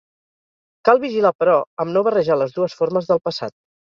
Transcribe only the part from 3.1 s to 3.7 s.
del passat.